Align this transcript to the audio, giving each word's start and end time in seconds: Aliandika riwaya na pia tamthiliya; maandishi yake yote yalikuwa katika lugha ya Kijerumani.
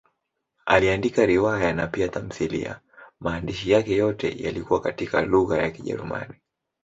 Aliandika 0.65 1.25
riwaya 1.25 1.73
na 1.73 1.87
pia 1.87 2.09
tamthiliya; 2.09 2.81
maandishi 3.19 3.71
yake 3.71 3.95
yote 3.95 4.43
yalikuwa 4.43 4.81
katika 4.81 5.21
lugha 5.21 5.57
ya 5.61 5.71
Kijerumani. 5.71 6.33